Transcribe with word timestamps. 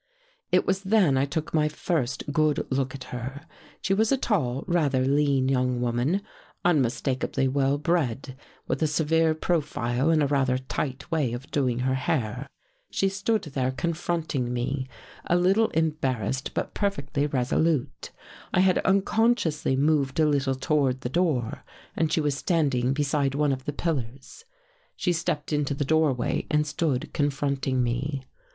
It 0.51 0.65
was 0.65 0.81
then 0.81 1.15
I 1.15 1.25
took 1.25 1.53
my 1.53 1.67
first 1.69 2.23
good 2.33 2.65
look 2.71 2.95
at 2.95 3.03
her. 3.13 3.45
She 3.83 3.93
was 3.93 4.11
a 4.11 4.17
tall, 4.17 4.63
rather 4.65 5.05
lean 5.05 5.47
young 5.47 5.79
woman, 5.79 6.23
unmistakably 6.65 7.47
well 7.47 7.77
bred, 7.77 8.35
with 8.67 8.81
a 8.81 8.87
severe 8.87 9.35
profile 9.35 10.09
and 10.09 10.23
a 10.23 10.27
rather 10.27 10.57
tight 10.57 11.11
way 11.11 11.33
of 11.33 11.51
doing 11.51 11.81
her 11.81 11.93
hair." 11.93 12.49
She 12.89 13.09
stood 13.09 13.43
there 13.43 13.69
confronting 13.69 14.51
me, 14.51 14.87
a 15.27 15.35
little 15.35 15.69
embar 15.69 16.15
175 16.17 16.23
THE 16.23 16.23
GHOST 16.23 16.23
GIRL 16.23 16.27
rassed, 16.27 16.53
but 16.55 16.73
perfectly 16.73 17.27
resolute. 17.27 18.11
I 18.55 18.61
had 18.61 18.79
unconsciously 18.79 19.75
moved 19.75 20.19
a 20.19 20.25
little 20.25 20.55
toward 20.55 21.01
the 21.01 21.09
door 21.09 21.63
and 21.95 22.11
was 22.15 22.35
standing 22.35 22.93
beside 22.93 23.35
one 23.35 23.51
of 23.53 23.65
the 23.65 23.71
pillars. 23.71 24.45
She 24.95 25.13
stepped 25.13 25.53
into 25.53 25.75
the 25.75 25.85
doorway 25.85 26.47
and 26.49 26.65
stood 26.65 27.13
confronting 27.13 27.83
me. 27.83 28.23